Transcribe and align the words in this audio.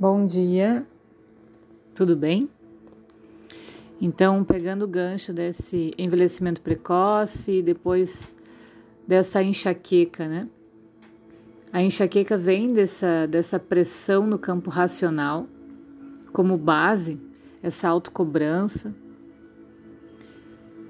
Bom 0.00 0.24
dia, 0.24 0.86
tudo 1.94 2.16
bem? 2.16 2.48
Então, 4.00 4.42
pegando 4.42 4.86
o 4.86 4.88
gancho 4.88 5.30
desse 5.30 5.92
envelhecimento 5.98 6.62
precoce 6.62 7.58
e 7.58 7.62
depois 7.62 8.34
dessa 9.06 9.42
enxaqueca, 9.42 10.26
né? 10.26 10.48
A 11.70 11.82
enxaqueca 11.82 12.38
vem 12.38 12.68
dessa, 12.68 13.26
dessa 13.26 13.58
pressão 13.58 14.26
no 14.26 14.38
campo 14.38 14.70
racional, 14.70 15.46
como 16.32 16.56
base, 16.56 17.20
essa 17.62 17.86
autocobrança. 17.86 18.94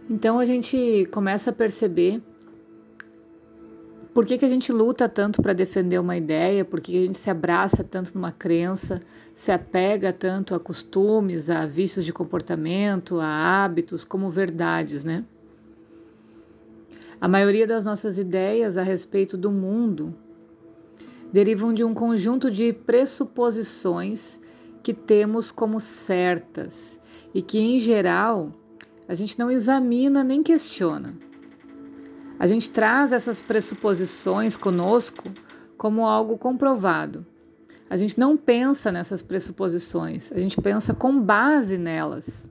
Então 0.09 0.39
a 0.39 0.45
gente 0.45 1.09
começa 1.11 1.51
a 1.51 1.53
perceber 1.53 2.23
por 4.13 4.27
que, 4.27 4.39
que 4.39 4.45
a 4.45 4.49
gente 4.49 4.73
luta 4.73 5.09
tanto 5.09 5.41
para 5.41 5.53
defender 5.53 5.99
uma 5.99 6.17
ideia, 6.17 6.65
por 6.65 6.81
que, 6.81 6.93
que 6.93 6.99
a 6.99 7.07
gente 7.07 7.19
se 7.19 7.31
abraça 7.31 7.85
tanto 7.85 8.13
numa 8.15 8.33
crença, 8.33 9.01
se 9.33 9.53
apega 9.53 10.13
tanto 10.13 10.55
a 10.55 10.61
costumes, 10.61 11.49
a 11.49 11.65
vícios 11.65 12.05
de 12.05 12.13
comportamento, 12.13 13.21
a 13.21 13.65
hábitos 13.65 14.05
como 14.05 14.29
verdades, 14.29 15.05
né? 15.05 15.25
A 17.21 17.29
maioria 17.29 17.67
das 17.67 17.85
nossas 17.85 18.19
ideias 18.19 18.77
a 18.79 18.83
respeito 18.83 19.37
do 19.37 19.51
mundo 19.51 20.15
derivam 21.33 21.73
de 21.73 21.85
um 21.85 21.95
conjunto 21.95 22.51
de 22.51 22.73
pressuposições 22.73 24.41
que 24.83 24.93
temos 24.93 25.53
como 25.53 25.79
certas 25.79 26.99
e 27.33 27.43
que, 27.43 27.59
em 27.59 27.79
geral, 27.79 28.53
a 29.07 29.15
gente 29.15 29.39
não 29.39 29.51
examina 29.51 30.25
nem 30.25 30.43
questiona. 30.43 31.15
A 32.41 32.47
gente 32.47 32.71
traz 32.71 33.13
essas 33.13 33.39
pressuposições 33.39 34.57
conosco 34.57 35.25
como 35.77 36.07
algo 36.07 36.39
comprovado. 36.39 37.27
A 37.91 37.99
gente 37.99 38.19
não 38.19 38.35
pensa 38.35 38.91
nessas 38.91 39.21
pressuposições, 39.21 40.33
a 40.33 40.39
gente 40.39 40.59
pensa 40.59 40.95
com 40.95 41.21
base 41.21 41.77
nelas. 41.77 42.49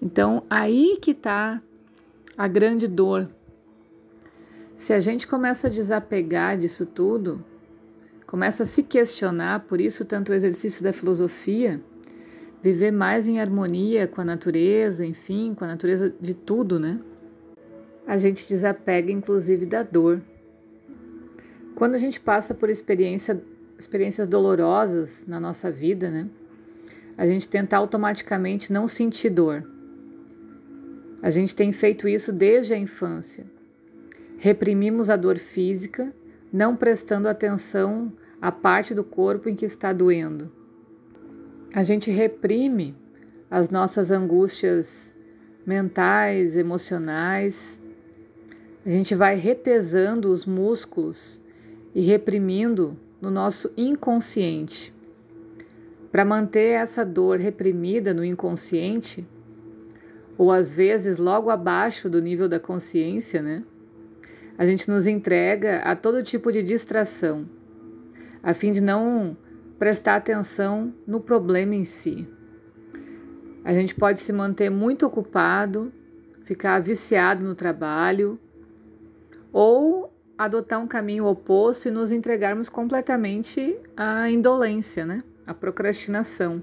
Então, 0.00 0.44
aí 0.48 0.98
que 1.02 1.10
está 1.10 1.60
a 2.38 2.46
grande 2.46 2.86
dor. 2.86 3.28
Se 4.76 4.92
a 4.92 5.00
gente 5.00 5.26
começa 5.26 5.66
a 5.66 5.70
desapegar 5.70 6.56
disso 6.56 6.86
tudo, 6.86 7.44
começa 8.24 8.62
a 8.62 8.66
se 8.66 8.84
questionar, 8.84 9.64
por 9.66 9.80
isso 9.80 10.04
tanto 10.04 10.30
o 10.30 10.34
exercício 10.34 10.84
da 10.84 10.92
filosofia, 10.92 11.82
viver 12.62 12.92
mais 12.92 13.26
em 13.26 13.40
harmonia 13.40 14.06
com 14.06 14.20
a 14.20 14.24
natureza, 14.24 15.04
enfim, 15.04 15.54
com 15.54 15.64
a 15.64 15.68
natureza 15.68 16.14
de 16.20 16.34
tudo, 16.34 16.78
né? 16.78 17.00
A 18.06 18.16
gente 18.16 18.48
desapega 18.48 19.10
inclusive 19.10 19.66
da 19.66 19.82
dor. 19.82 20.22
Quando 21.74 21.94
a 21.94 21.98
gente 21.98 22.20
passa 22.20 22.54
por 22.54 22.70
experiência, 22.70 23.42
experiências 23.78 24.28
dolorosas 24.28 25.24
na 25.26 25.40
nossa 25.40 25.70
vida, 25.70 26.10
né? 26.10 26.28
A 27.18 27.26
gente 27.26 27.48
tenta 27.48 27.76
automaticamente 27.76 28.72
não 28.72 28.86
sentir 28.86 29.30
dor. 29.30 29.68
A 31.22 31.30
gente 31.30 31.56
tem 31.56 31.72
feito 31.72 32.06
isso 32.06 32.32
desde 32.32 32.74
a 32.74 32.78
infância. 32.78 33.44
Reprimimos 34.38 35.10
a 35.10 35.16
dor 35.16 35.38
física, 35.38 36.14
não 36.52 36.76
prestando 36.76 37.28
atenção 37.28 38.12
à 38.40 38.52
parte 38.52 38.94
do 38.94 39.02
corpo 39.02 39.48
em 39.48 39.56
que 39.56 39.64
está 39.64 39.92
doendo. 39.92 40.52
A 41.74 41.82
gente 41.82 42.10
reprime 42.10 42.94
as 43.50 43.70
nossas 43.70 44.10
angústias 44.10 45.14
mentais, 45.66 46.56
emocionais, 46.56 47.80
a 48.86 48.88
gente 48.88 49.16
vai 49.16 49.34
retesando 49.34 50.30
os 50.30 50.46
músculos 50.46 51.42
e 51.92 52.02
reprimindo 52.02 52.96
no 53.20 53.32
nosso 53.32 53.72
inconsciente. 53.76 54.94
Para 56.12 56.24
manter 56.24 56.80
essa 56.80 57.04
dor 57.04 57.40
reprimida 57.40 58.14
no 58.14 58.24
inconsciente, 58.24 59.26
ou 60.38 60.52
às 60.52 60.72
vezes 60.72 61.18
logo 61.18 61.50
abaixo 61.50 62.08
do 62.08 62.22
nível 62.22 62.48
da 62.48 62.60
consciência, 62.60 63.42
né? 63.42 63.64
A 64.56 64.64
gente 64.64 64.88
nos 64.88 65.04
entrega 65.04 65.78
a 65.78 65.96
todo 65.96 66.22
tipo 66.22 66.52
de 66.52 66.62
distração, 66.62 67.44
a 68.40 68.54
fim 68.54 68.70
de 68.70 68.80
não 68.80 69.36
prestar 69.80 70.14
atenção 70.14 70.94
no 71.04 71.20
problema 71.20 71.74
em 71.74 71.82
si. 71.82 72.28
A 73.64 73.72
gente 73.72 73.96
pode 73.96 74.20
se 74.20 74.32
manter 74.32 74.70
muito 74.70 75.04
ocupado, 75.04 75.92
ficar 76.44 76.80
viciado 76.80 77.44
no 77.44 77.56
trabalho, 77.56 78.38
ou 79.58 80.14
adotar 80.36 80.78
um 80.78 80.86
caminho 80.86 81.24
oposto 81.24 81.88
e 81.88 81.90
nos 81.90 82.12
entregarmos 82.12 82.68
completamente 82.68 83.80
à 83.96 84.30
indolência, 84.30 85.06
né? 85.06 85.24
à 85.46 85.54
procrastinação. 85.54 86.62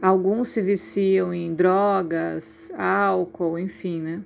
Alguns 0.00 0.48
se 0.48 0.62
viciam 0.62 1.34
em 1.34 1.54
drogas, 1.54 2.72
álcool, 2.78 3.58
enfim, 3.58 4.00
né? 4.00 4.24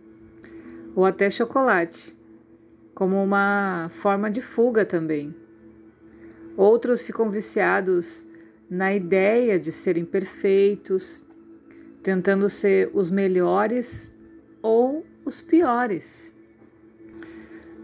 Ou 0.94 1.04
até 1.04 1.28
chocolate, 1.28 2.16
como 2.94 3.20
uma 3.20 3.88
forma 3.90 4.30
de 4.30 4.40
fuga 4.40 4.84
também. 4.84 5.34
Outros 6.56 7.02
ficam 7.02 7.28
viciados 7.28 8.24
na 8.70 8.94
ideia 8.94 9.58
de 9.58 9.72
serem 9.72 10.04
perfeitos, 10.04 11.20
tentando 12.00 12.48
ser 12.48 12.92
os 12.94 13.10
melhores 13.10 14.14
ou 14.62 15.04
os 15.24 15.42
piores. 15.42 16.32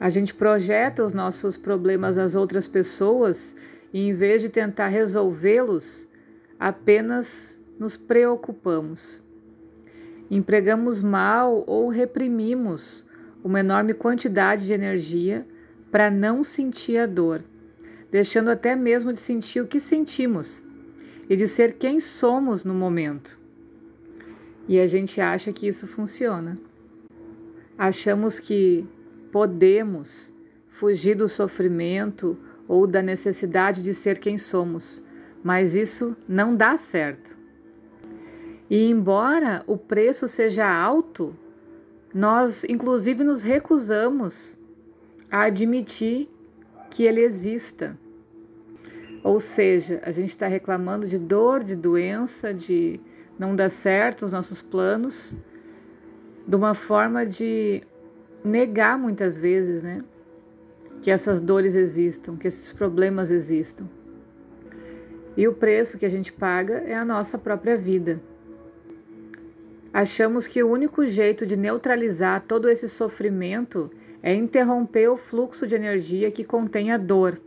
A 0.01 0.09
gente 0.09 0.35
projeta 0.35 1.05
os 1.05 1.13
nossos 1.13 1.57
problemas 1.57 2.19
às 2.19 2.35
outras 2.37 2.69
pessoas 2.69 3.55
e, 3.93 4.09
em 4.09 4.13
vez 4.13 4.43
de 4.43 4.49
tentar 4.49 4.89
resolvê-los, 4.89 6.07
apenas 6.59 7.61
nos 7.79 7.97
preocupamos. 7.97 9.23
Empregamos 10.31 11.03
mal 11.03 11.65
ou 11.67 11.89
reprimimos 11.89 13.05
uma 13.43 13.61
enorme 13.61 13.95
quantidade 13.95 14.67
de 14.67 14.73
energia 14.73 15.47
para 15.91 16.11
não 16.11 16.43
sentir 16.43 16.99
a 16.99 17.07
dor, 17.07 17.43
deixando 18.11 18.51
até 18.51 18.77
mesmo 18.77 19.13
de 19.13 19.19
sentir 19.19 19.61
o 19.61 19.67
que 19.67 19.81
sentimos 19.81 20.65
e 21.29 21.35
de 21.35 21.49
ser 21.49 21.73
quem 21.75 21.99
somos 21.99 22.65
no 22.65 22.75
momento. 22.75 23.41
E 24.69 24.79
a 24.79 24.87
gente 24.87 25.21
acha 25.21 25.53
que 25.53 25.67
isso 25.67 25.87
funciona. 25.87 26.59
Achamos 27.77 28.39
que 28.39 28.87
podemos 29.31 30.33
fugir 30.69 31.15
do 31.15 31.29
sofrimento 31.29 32.39
ou 32.67 32.87
da 32.87 33.03
necessidade 33.03 33.83
de 33.83 33.95
ser 33.95 34.19
quem 34.19 34.37
somos, 34.37 35.03
mas 35.43 35.75
isso 35.75 36.17
não 36.29 36.55
dá 36.55 36.77
certo. 36.77 37.37
E 38.71 38.91
embora 38.91 39.65
o 39.67 39.77
preço 39.77 40.29
seja 40.29 40.69
alto, 40.69 41.35
nós 42.15 42.65
inclusive 42.65 43.25
nos 43.25 43.43
recusamos 43.43 44.57
a 45.31 45.43
admitir 45.43 46.29
que 46.91 47.05
ele 47.05 47.21
exista. 47.21 47.99
Ou 49.23 49.41
seja, 49.41 50.01
a 50.05 50.11
gente 50.11 50.31
está 50.31 50.47
reclamando 50.47 51.07
de 51.07 51.19
dor, 51.19 51.63
de 51.63 51.75
doença, 51.75 52.53
de 52.55 53.01
não 53.39 53.55
dar 53.55 53.69
certo 53.69 54.25
os 54.25 54.33
nossos 54.33 54.63
planos, 54.63 55.37
de 56.47 56.57
uma 56.57 56.75
forma 56.75 57.27
de 57.27 57.83
negar 58.49 58.99
muitas 58.99 59.39
vezes, 59.39 59.83
né? 59.83 60.03
Que 61.03 61.11
essas 61.11 61.39
dores 61.39 61.77
existam, 61.77 62.37
que 62.37 62.49
esses 62.49 62.73
problemas 62.73 63.31
existam. 63.31 63.89
E 65.37 65.47
o 65.47 65.53
preço 65.53 65.99
que 65.99 66.07
a 66.07 66.09
gente 66.09 66.33
paga 66.33 66.79
é 66.79 66.95
a 66.95 67.05
nossa 67.05 67.39
própria 67.39 67.77
vida. 67.77 68.21
Achamos 69.93 70.47
que 70.47 70.63
o 70.63 70.69
único 70.69 71.07
jeito 71.07 71.47
de 71.47 71.57
neutralizar 71.57 72.43
todo 72.47 72.69
esse 72.69 72.89
sofrimento 72.89 73.91
é 74.23 74.35
interromper 74.35 75.09
o 75.09 75.17
fluxo 75.17 75.67
de 75.67 75.75
energia 75.75 76.31
que 76.31 76.43
contém 76.43 76.91
a 76.91 76.97
dor. 76.97 77.41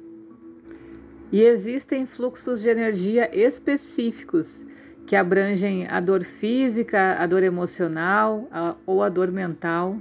E 1.31 1.41
existem 1.41 2.05
fluxos 2.05 2.61
de 2.61 2.69
energia 2.69 3.29
específicos 3.33 4.65
que 5.05 5.15
abrangem 5.15 5.87
a 5.89 5.99
dor 5.99 6.23
física, 6.23 7.17
a 7.19 7.25
dor 7.25 7.43
emocional 7.43 8.47
a, 8.51 8.75
ou 8.85 9.03
a 9.03 9.09
dor 9.09 9.31
mental. 9.31 9.97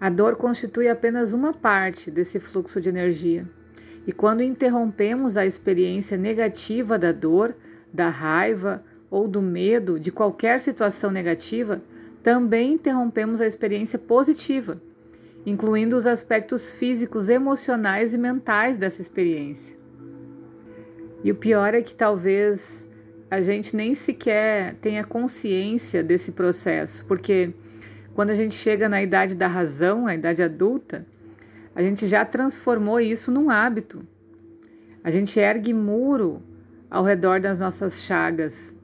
A 0.00 0.10
dor 0.10 0.36
constitui 0.36 0.88
apenas 0.88 1.32
uma 1.32 1.52
parte 1.52 2.10
desse 2.10 2.38
fluxo 2.38 2.80
de 2.80 2.88
energia. 2.88 3.48
E 4.06 4.12
quando 4.12 4.42
interrompemos 4.42 5.36
a 5.36 5.46
experiência 5.46 6.16
negativa 6.16 6.98
da 6.98 7.12
dor, 7.12 7.56
da 7.92 8.08
raiva 8.08 8.84
ou 9.10 9.26
do 9.26 9.40
medo 9.40 9.98
de 9.98 10.12
qualquer 10.12 10.60
situação 10.60 11.10
negativa, 11.10 11.82
também 12.22 12.74
interrompemos 12.74 13.40
a 13.40 13.46
experiência 13.46 13.98
positiva, 13.98 14.80
incluindo 15.46 15.96
os 15.96 16.06
aspectos 16.06 16.68
físicos, 16.68 17.28
emocionais 17.28 18.12
e 18.12 18.18
mentais 18.18 18.76
dessa 18.76 19.00
experiência. 19.00 19.78
E 21.24 21.30
o 21.30 21.34
pior 21.34 21.72
é 21.72 21.82
que 21.82 21.96
talvez 21.96 22.86
a 23.30 23.40
gente 23.40 23.74
nem 23.74 23.94
sequer 23.94 24.74
tenha 24.74 25.04
consciência 25.04 26.02
desse 26.02 26.32
processo, 26.32 27.04
porque 27.06 27.52
quando 28.16 28.30
a 28.30 28.34
gente 28.34 28.54
chega 28.54 28.88
na 28.88 29.02
idade 29.02 29.34
da 29.34 29.46
razão, 29.46 30.06
a 30.06 30.14
idade 30.14 30.42
adulta, 30.42 31.06
a 31.74 31.82
gente 31.82 32.06
já 32.06 32.24
transformou 32.24 32.98
isso 32.98 33.30
num 33.30 33.50
hábito. 33.50 34.06
A 35.04 35.10
gente 35.10 35.38
ergue 35.38 35.74
muro 35.74 36.42
ao 36.90 37.04
redor 37.04 37.40
das 37.40 37.58
nossas 37.58 38.00
chagas. 38.00 38.74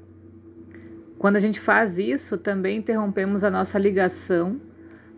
Quando 1.19 1.37
a 1.37 1.39
gente 1.39 1.59
faz 1.59 1.99
isso, 1.99 2.37
também 2.37 2.77
interrompemos 2.77 3.43
a 3.43 3.51
nossa 3.51 3.79
ligação 3.79 4.61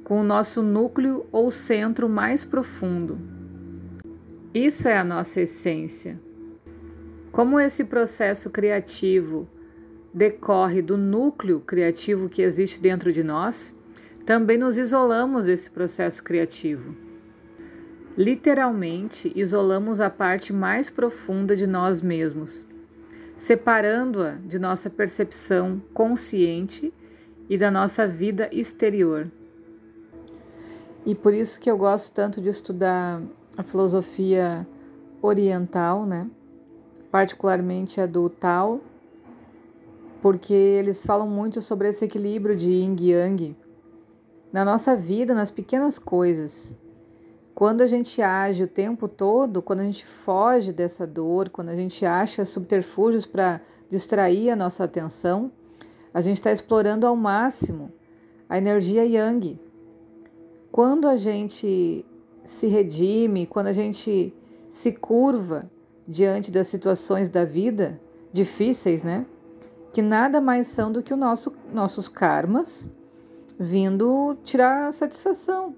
com 0.04 0.20
o 0.20 0.24
nosso 0.24 0.62
núcleo 0.62 1.26
ou 1.32 1.50
centro 1.50 2.08
mais 2.08 2.44
profundo. 2.44 3.18
Isso 4.54 4.86
é 4.86 4.96
a 4.96 5.02
nossa 5.02 5.40
essência. 5.40 6.20
Como 7.32 7.58
esse 7.58 7.82
processo 7.82 8.48
criativo 8.48 9.48
decorre 10.14 10.80
do 10.80 10.96
núcleo 10.96 11.58
criativo 11.58 12.28
que 12.28 12.42
existe 12.42 12.80
dentro 12.80 13.12
de 13.12 13.24
nós, 13.24 13.74
também 14.24 14.56
nos 14.56 14.78
isolamos 14.78 15.44
desse 15.44 15.70
processo 15.70 16.22
criativo. 16.22 16.96
Literalmente, 18.16 19.32
isolamos 19.34 20.00
a 20.00 20.08
parte 20.08 20.52
mais 20.52 20.88
profunda 20.88 21.56
de 21.56 21.66
nós 21.66 22.00
mesmos, 22.00 22.64
separando-a 23.36 24.36
de 24.36 24.58
nossa 24.58 24.88
percepção 24.88 25.82
consciente 25.92 26.92
e 27.50 27.58
da 27.58 27.70
nossa 27.70 28.06
vida 28.06 28.48
exterior. 28.52 29.30
E 31.04 31.14
por 31.14 31.34
isso 31.34 31.60
que 31.60 31.70
eu 31.70 31.76
gosto 31.76 32.14
tanto 32.14 32.40
de 32.40 32.48
estudar 32.48 33.20
a 33.58 33.62
filosofia 33.62 34.66
oriental, 35.20 36.06
né? 36.06 36.30
Particularmente 37.10 38.00
a 38.00 38.06
do 38.06 38.30
Tao, 38.30 38.80
porque 40.22 40.54
eles 40.54 41.02
falam 41.04 41.28
muito 41.28 41.60
sobre 41.60 41.88
esse 41.88 42.04
equilíbrio 42.06 42.56
de 42.56 42.70
yin 42.70 42.96
e 42.98 43.10
yang 43.10 43.56
na 44.54 44.64
nossa 44.64 44.96
vida, 44.96 45.34
nas 45.34 45.50
pequenas 45.50 45.98
coisas. 45.98 46.76
Quando 47.56 47.80
a 47.80 47.88
gente 47.88 48.22
age 48.22 48.62
o 48.62 48.68
tempo 48.68 49.08
todo, 49.08 49.60
quando 49.60 49.80
a 49.80 49.82
gente 49.82 50.06
foge 50.06 50.72
dessa 50.72 51.04
dor, 51.04 51.48
quando 51.48 51.70
a 51.70 51.74
gente 51.74 52.06
acha 52.06 52.44
subterfúgios 52.44 53.26
para 53.26 53.60
distrair 53.90 54.50
a 54.50 54.56
nossa 54.56 54.84
atenção, 54.84 55.50
a 56.14 56.20
gente 56.20 56.36
está 56.36 56.52
explorando 56.52 57.04
ao 57.04 57.16
máximo 57.16 57.92
a 58.48 58.56
energia 58.56 59.04
yang. 59.04 59.58
Quando 60.70 61.08
a 61.08 61.16
gente 61.16 62.06
se 62.44 62.68
redime, 62.68 63.48
quando 63.48 63.66
a 63.66 63.72
gente 63.72 64.32
se 64.70 64.92
curva 64.92 65.68
diante 66.06 66.52
das 66.52 66.68
situações 66.68 67.28
da 67.28 67.44
vida 67.44 68.00
difíceis, 68.32 69.02
né? 69.02 69.26
Que 69.92 70.00
nada 70.00 70.40
mais 70.40 70.68
são 70.68 70.92
do 70.92 71.02
que 71.02 71.12
o 71.12 71.16
nosso, 71.16 71.52
nossos 71.72 72.06
karmas 72.06 72.88
vindo 73.58 74.36
tirar 74.44 74.92
satisfação, 74.92 75.74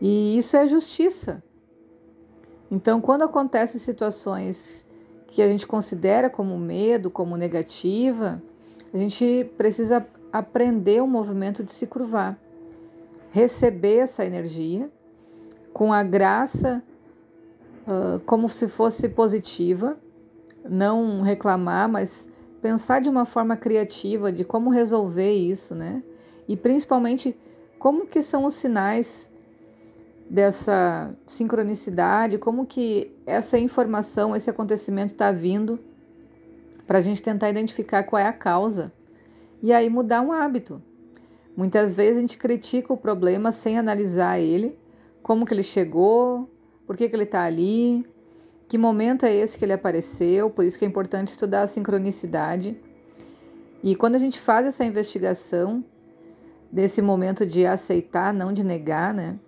e 0.00 0.36
isso 0.36 0.56
é 0.56 0.66
justiça. 0.66 1.42
Então, 2.70 3.00
quando 3.00 3.22
acontecem 3.22 3.80
situações 3.80 4.84
que 5.28 5.40
a 5.40 5.48
gente 5.48 5.66
considera 5.66 6.28
como 6.28 6.58
medo, 6.58 7.10
como 7.10 7.36
negativa, 7.36 8.42
a 8.92 8.96
gente 8.96 9.50
precisa 9.56 10.06
aprender 10.32 11.02
o 11.02 11.06
movimento 11.06 11.62
de 11.62 11.72
se 11.72 11.86
curvar, 11.86 12.38
receber 13.30 13.98
essa 13.98 14.24
energia 14.24 14.90
com 15.72 15.92
a 15.92 16.02
graça 16.02 16.82
uh, 17.86 18.18
como 18.20 18.48
se 18.48 18.68
fosse 18.68 19.08
positiva, 19.08 19.98
não 20.68 21.22
reclamar, 21.22 21.88
mas 21.88 22.28
pensar 22.60 23.00
de 23.00 23.08
uma 23.08 23.24
forma 23.24 23.56
criativa 23.56 24.32
de 24.32 24.44
como 24.44 24.70
resolver 24.70 25.32
isso, 25.32 25.74
né? 25.74 26.02
E 26.48 26.56
principalmente 26.56 27.36
como 27.78 28.06
que 28.06 28.22
são 28.22 28.44
os 28.44 28.54
sinais 28.54 29.30
dessa 30.28 31.14
sincronicidade, 31.26 32.38
como 32.38 32.66
que 32.66 33.12
essa 33.24 33.58
informação, 33.58 34.34
esse 34.34 34.50
acontecimento 34.50 35.12
está 35.12 35.30
vindo, 35.30 35.78
para 36.86 36.98
a 36.98 37.00
gente 37.02 37.22
tentar 37.22 37.50
identificar 37.50 38.04
qual 38.04 38.20
é 38.20 38.26
a 38.26 38.32
causa 38.32 38.92
e 39.62 39.72
aí 39.72 39.90
mudar 39.90 40.20
um 40.20 40.32
hábito. 40.32 40.80
Muitas 41.56 41.94
vezes 41.94 42.18
a 42.18 42.20
gente 42.20 42.38
critica 42.38 42.92
o 42.92 42.96
problema 42.96 43.50
sem 43.50 43.78
analisar 43.78 44.38
ele, 44.38 44.78
como 45.22 45.44
que 45.44 45.54
ele 45.54 45.62
chegou, 45.62 46.48
por 46.86 46.96
que, 46.96 47.08
que 47.08 47.16
ele 47.16 47.24
está 47.24 47.42
ali, 47.42 48.06
que 48.68 48.76
momento 48.76 49.24
é 49.24 49.34
esse 49.34 49.58
que 49.58 49.64
ele 49.64 49.72
apareceu, 49.72 50.50
por 50.50 50.64
isso 50.64 50.78
que 50.78 50.84
é 50.84 50.88
importante 50.88 51.28
estudar 51.28 51.62
a 51.62 51.66
sincronicidade. 51.66 52.78
E 53.82 53.94
quando 53.96 54.16
a 54.16 54.18
gente 54.18 54.38
faz 54.38 54.66
essa 54.66 54.84
investigação, 54.84 55.84
desse 56.70 57.00
momento 57.00 57.46
de 57.46 57.66
aceitar, 57.66 58.32
não 58.34 58.52
de 58.52 58.64
negar, 58.64 59.14
né? 59.14 59.38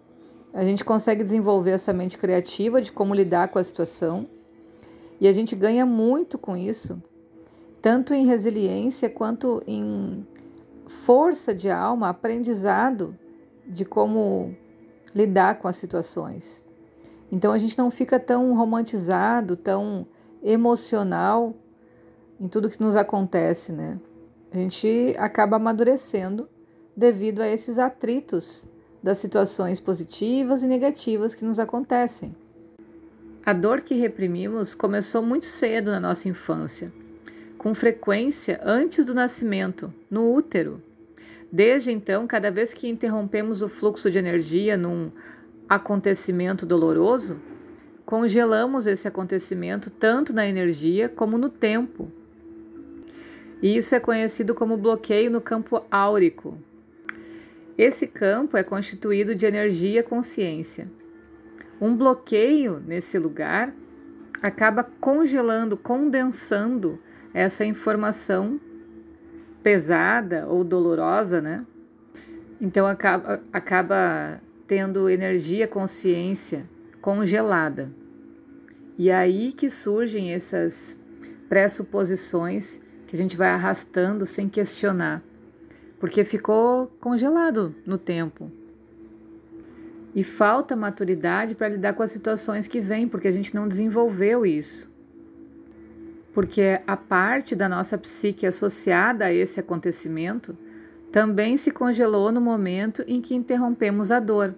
a 0.53 0.65
gente 0.65 0.85
consegue 0.85 1.23
desenvolver 1.23 1.71
essa 1.71 1.93
mente 1.93 2.19
criativa 2.19 2.81
de 2.81 2.91
como 2.91 3.15
lidar 3.15 3.49
com 3.49 3.59
a 3.59 3.65
situação 3.65 4.27
e 5.21 5.29
a 5.29 5.33
gente 5.33 5.55
ganha 5.55 5.85
muito 5.85 6.39
com 6.39 6.57
isso, 6.57 7.03
tanto 7.83 8.15
em 8.15 8.27
resiliência 8.27 9.11
quanto 9.11 9.63
em 9.67 10.27
força 10.87 11.55
de 11.55 11.71
alma, 11.71 12.09
aprendizado 12.09 13.17
de 13.67 13.85
como 13.85 14.55
lidar 15.15 15.59
com 15.59 15.69
as 15.69 15.77
situações. 15.77 16.65
Então 17.31 17.53
a 17.53 17.59
gente 17.59 17.77
não 17.77 17.91
fica 17.91 18.19
tão 18.19 18.55
romantizado, 18.55 19.57
tão 19.57 20.07
emocional 20.43 21.55
em 22.41 22.49
tudo 22.49 22.71
que 22.71 22.81
nos 22.81 22.97
acontece, 22.97 23.73
né? 23.73 23.99
A 24.51 24.57
gente 24.57 25.15
acaba 25.19 25.57
amadurecendo 25.57 26.49
devido 26.99 27.41
a 27.41 27.47
esses 27.47 27.79
atritos 27.79 28.67
das 29.01 29.19
situações 29.19 29.79
positivas 29.79 30.65
e 30.65 30.67
negativas 30.67 31.33
que 31.33 31.45
nos 31.45 31.61
acontecem. 31.61 32.35
A 33.47 33.53
dor 33.53 33.83
que 33.83 33.95
reprimimos 33.95 34.75
começou 34.75 35.23
muito 35.23 35.47
cedo 35.47 35.93
na 35.93 36.01
nossa 36.01 36.29
infância, 36.29 36.93
com 37.57 37.73
frequência 37.73 38.61
antes 38.65 39.05
do 39.05 39.15
nascimento, 39.15 39.95
no 40.11 40.35
útero. 40.35 40.83
Desde 41.53 41.93
então, 41.93 42.27
cada 42.27 42.51
vez 42.51 42.75
que 42.75 42.89
interrompemos 42.89 43.63
o 43.63 43.69
fluxo 43.69 44.11
de 44.11 44.19
energia 44.19 44.77
num 44.77 45.13
acontecimento 45.69 46.67
doloroso, 46.67 47.41
congelamos 48.05 48.89
esse 48.89 49.07
acontecimento 49.07 49.89
tanto 49.89 50.33
na 50.33 50.45
energia 50.45 51.09
como 51.09 51.39
no 51.39 51.49
tempo. 51.49 52.11
E 53.63 53.77
isso 53.77 53.95
é 53.95 54.01
conhecido 54.01 54.53
como 54.53 54.77
bloqueio 54.77 55.31
no 55.31 55.41
campo 55.41 55.85
áurico, 55.89 56.59
esse 57.79 58.09
campo 58.09 58.57
é 58.57 58.65
constituído 58.65 59.37
de 59.37 59.47
energia 59.47 60.03
consciência. 60.03 60.91
Um 61.81 61.97
bloqueio 61.97 62.81
nesse 62.85 63.17
lugar 63.21 63.73
acaba 64.43 64.83
congelando, 64.83 65.77
condensando 65.77 66.99
essa 67.33 67.65
informação 67.65 68.61
pesada 69.63 70.45
ou 70.49 70.65
dolorosa, 70.65 71.41
né? 71.41 71.65
Então 72.61 72.85
acaba, 72.85 73.41
acaba 73.53 74.41
tendo 74.67 75.09
energia, 75.09 75.69
consciência 75.69 76.69
congelada. 77.01 77.93
E 78.99 79.09
aí 79.09 79.53
que 79.53 79.71
surgem 79.71 80.33
essas 80.33 80.99
pressuposições 81.49 82.81
que 83.07 83.15
a 83.15 83.19
gente 83.19 83.37
vai 83.37 83.51
arrastando 83.51 84.27
sem 84.27 84.49
questionar 84.49 85.23
porque 85.99 86.25
ficou 86.25 86.87
congelado 87.01 87.75
no 87.85 87.99
tempo. 87.99 88.51
E 90.15 90.25
falta 90.25 90.75
maturidade 90.75 91.55
para 91.55 91.69
lidar 91.69 91.93
com 91.95 92.03
as 92.03 92.11
situações 92.11 92.67
que 92.67 92.81
vêm, 92.81 93.09
porque 93.09 93.29
a 93.29 93.33
gente 93.33 93.55
não 93.55 93.69
desenvolveu 93.69 94.47
isso. 94.47 94.91
Porque 96.33 96.81
a 96.87 96.97
parte 96.97 97.55
da 97.55 97.69
nossa 97.69 97.99
psique 97.99 98.47
associada 98.47 99.27
a 99.27 99.33
esse 99.33 99.61
acontecimento 99.61 100.57
também 101.11 101.57
se 101.57 101.71
congelou 101.71 102.31
no 102.31 102.41
momento 102.41 103.03
em 103.07 103.21
que 103.21 103.35
interrompemos 103.35 104.11
a 104.11 104.21
dor. 104.21 104.55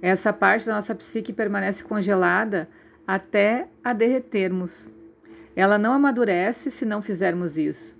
Essa 0.00 0.32
parte 0.32 0.66
da 0.66 0.74
nossa 0.74 0.94
psique 0.94 1.32
permanece 1.32 1.84
congelada 1.84 2.68
até 3.06 3.68
a 3.82 3.92
derretermos. 3.92 4.90
Ela 5.56 5.78
não 5.78 5.92
amadurece 5.92 6.70
se 6.70 6.84
não 6.84 7.02
fizermos 7.02 7.58
isso. 7.58 7.98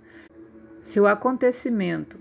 Se 0.81 0.99
o 0.99 1.07
acontecimento 1.07 2.17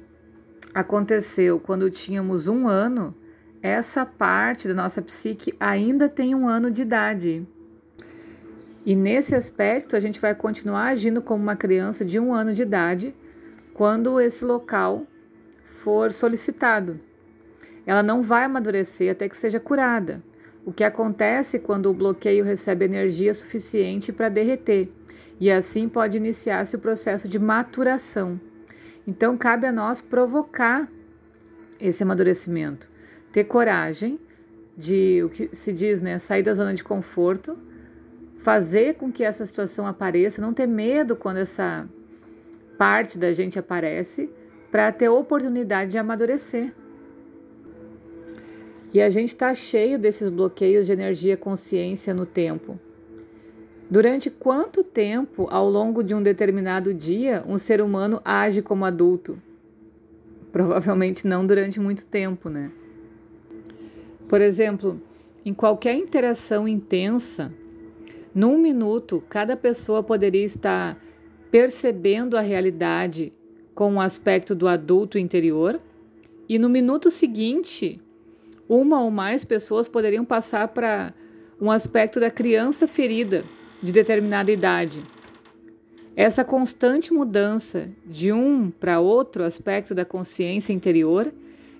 aconteceu 0.75 1.59
quando 1.59 1.91
tínhamos 1.91 2.49
um 2.49 2.67
ano, 2.69 3.15
essa 3.63 4.07
parte 4.07 4.69
da 4.69 4.75
nossa 4.75 5.03
psique 5.03 5.51
ainda 5.59 6.09
tem 6.09 6.35
um 6.35 6.47
ano 6.49 6.71
de 6.71 6.83
idade. 6.83 7.47
E 8.87 8.95
nesse 8.95 9.35
aspecto, 9.35 9.97
a 9.97 10.01
gente 10.01 10.21
vai 10.21 10.35
continuar 10.35 10.87
agindo 10.87 11.21
como 11.21 11.43
uma 11.43 11.57
criança 11.57 12.05
de 12.05 12.19
um 12.19 12.33
ano 12.33 12.55
de 12.55 12.63
idade 12.63 13.15
quando 13.75 14.21
esse 14.21 14.45
local 14.45 15.07
for 15.65 16.11
solicitado. 16.11 16.99
Ela 17.85 18.03
não 18.03 18.23
vai 18.23 18.45
amadurecer 18.45 19.11
até 19.11 19.29
que 19.29 19.37
seja 19.37 19.61
curada. 19.61 20.23
O 20.65 20.73
que 20.73 20.85
acontece 20.85 21.59
quando 21.59 21.87
o 21.87 21.95
bloqueio 21.95 22.45
recebe 22.45 22.85
energia 22.85 23.33
suficiente 23.33 24.13
para 24.13 24.29
derreter, 24.29 24.91
e 25.41 25.51
assim 25.51 25.89
pode 25.89 26.17
iniciar-se 26.17 26.77
o 26.77 26.79
processo 26.79 27.27
de 27.29 27.39
maturação. 27.39 28.41
Então, 29.09 29.39
cabe 29.39 29.67
a 29.67 29.73
nós 29.73 30.03
provocar 30.03 30.87
esse 31.81 32.03
amadurecimento, 32.03 32.91
ter 33.33 33.45
coragem 33.45 34.21
de, 34.77 35.23
o 35.25 35.31
que 35.31 35.49
se 35.51 35.73
diz, 35.73 36.03
né, 36.03 36.19
sair 36.19 36.43
da 36.43 36.53
zona 36.53 36.75
de 36.75 36.85
conforto, 36.85 37.57
fazer 38.37 38.97
com 38.97 39.11
que 39.11 39.25
essa 39.25 39.47
situação 39.47 39.87
apareça, 39.87 40.43
não 40.43 40.53
ter 40.53 40.67
medo 40.67 41.17
quando 41.17 41.39
essa 41.39 41.89
parte 42.77 43.19
da 43.19 43.33
gente 43.33 43.59
aparece, 43.59 44.29
para 44.71 44.93
ter 44.93 45.09
oportunidade 45.09 45.93
de 45.93 45.97
amadurecer. 45.97 46.75
E 48.93 49.01
a 49.01 49.09
gente 49.09 49.31
está 49.31 49.55
cheio 49.55 49.99
desses 49.99 50.29
bloqueios 50.29 50.85
de 50.85 50.93
energia 50.93 51.35
consciência 51.35 52.13
no 52.13 52.27
tempo. 52.27 52.79
Durante 53.91 54.29
quanto 54.29 54.85
tempo, 54.85 55.49
ao 55.51 55.69
longo 55.71 56.03
de 56.03 56.15
um 56.15 56.23
determinado 56.23 56.93
dia, 56.93 57.43
um 57.47 57.57
ser 57.57 57.81
humano 57.81 58.21
age 58.23 58.61
como 58.61 58.85
adulto? 58.85 59.41
Provavelmente 60.53 61.27
não 61.27 61.47
durante 61.47 61.81
muito 61.81 62.05
tempo, 62.05 62.51
né? 62.51 62.71
Por 64.29 64.43
exemplo, 64.43 65.01
em 65.43 65.55
qualquer 65.55 65.95
interação 65.95 66.69
intensa, 66.69 67.51
num 68.35 68.59
minuto, 68.59 69.25
cada 69.27 69.57
pessoa 69.57 70.03
poderia 70.03 70.45
estar 70.45 71.03
percebendo 71.51 72.37
a 72.37 72.43
realidade 72.43 73.33
com 73.75 73.95
o 73.95 74.01
aspecto 74.03 74.55
do 74.55 74.69
adulto 74.69 75.19
interior, 75.19 75.81
e 76.47 76.59
no 76.59 76.69
minuto 76.69 77.11
seguinte, 77.11 77.99
uma 78.69 79.01
ou 79.01 79.11
mais 79.11 79.47
pessoas 79.47 79.89
poderiam 79.89 80.27
passar 80.27 80.69
para 80.69 81.15
um 81.59 81.71
aspecto 81.71 82.21
da 82.21 82.31
criança 82.31 82.87
ferida 82.87 83.43
de 83.83 83.93
determinada 83.93 84.51
idade. 84.51 85.01
Essa 86.17 86.45
constante 86.45 87.13
mudança 87.13 87.89
de 88.05 88.33
um 88.33 88.71
para 88.71 88.99
outro 88.99 89.45
aspecto 89.45 89.95
da 89.95 90.05
consciência 90.05 90.73
interior 90.73 91.33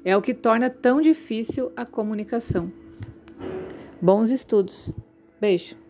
é 0.05 0.17
o 0.17 0.23
que 0.23 0.33
torna 0.33 0.71
tão 0.71 1.01
difícil 1.01 1.73
a 1.77 1.85
comunicação. 1.85 2.71
Bons 4.01 4.31
estudos. 4.31 4.93
Beijo. 5.41 5.88